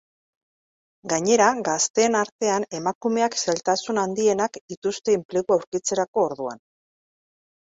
[1.11, 6.65] Gainera, gazteen artean emakumeak zailtasun handienak dituzte enplegua aurkitzerako orduan.